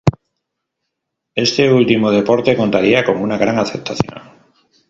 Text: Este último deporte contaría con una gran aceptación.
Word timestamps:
Este 1.35 1.71
último 1.71 2.09
deporte 2.09 2.57
contaría 2.57 3.05
con 3.05 3.17
una 3.17 3.37
gran 3.37 3.59
aceptación. 3.59 4.23